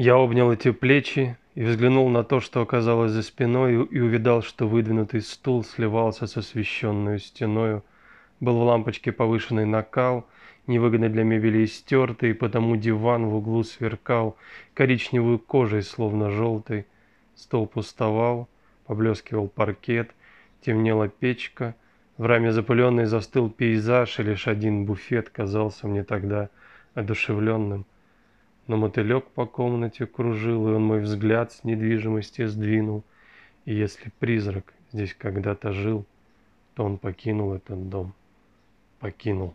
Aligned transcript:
Я 0.00 0.14
обнял 0.14 0.52
эти 0.52 0.70
плечи 0.70 1.36
и 1.56 1.64
взглянул 1.64 2.08
на 2.08 2.22
то, 2.22 2.38
что 2.38 2.62
оказалось 2.62 3.10
за 3.10 3.24
спиной, 3.24 3.72
и 3.72 3.98
увидал, 3.98 4.42
что 4.42 4.68
выдвинутый 4.68 5.20
стул 5.20 5.64
сливался 5.64 6.28
с 6.28 6.36
освещенную 6.36 7.18
стеною. 7.18 7.82
Был 8.38 8.58
в 8.58 8.62
лампочке 8.62 9.10
повышенный 9.10 9.66
накал, 9.66 10.24
невыгодный 10.68 11.08
для 11.08 11.24
мебели 11.24 11.64
истертый, 11.64 12.32
потому 12.32 12.76
диван 12.76 13.26
в 13.26 13.34
углу 13.34 13.64
сверкал 13.64 14.36
коричневую 14.74 15.40
кожей, 15.40 15.82
словно 15.82 16.30
желтой. 16.30 16.86
Стол 17.34 17.66
пустовал, 17.66 18.48
поблескивал 18.86 19.48
паркет, 19.48 20.12
темнела 20.60 21.08
печка, 21.08 21.74
в 22.18 22.24
раме 22.24 22.52
запыленный 22.52 23.06
застыл 23.06 23.50
пейзаж, 23.50 24.20
и 24.20 24.22
лишь 24.22 24.46
один 24.46 24.84
буфет 24.84 25.28
казался 25.28 25.88
мне 25.88 26.04
тогда 26.04 26.50
одушевленным 26.94 27.84
но 28.68 28.76
мотылек 28.76 29.26
по 29.30 29.46
комнате 29.46 30.06
кружил, 30.06 30.68
и 30.68 30.72
он 30.74 30.84
мой 30.84 31.00
взгляд 31.00 31.52
с 31.52 31.64
недвижимости 31.64 32.44
сдвинул. 32.44 33.02
И 33.64 33.74
если 33.74 34.12
призрак 34.18 34.74
здесь 34.92 35.14
когда-то 35.14 35.72
жил, 35.72 36.04
то 36.74 36.84
он 36.84 36.98
покинул 36.98 37.54
этот 37.54 37.88
дом, 37.88 38.14
покинул. 39.00 39.54